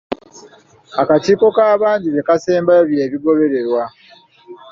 [1.01, 3.83] Akakiiko akaabangi bye kaasemba bye bigobererwa.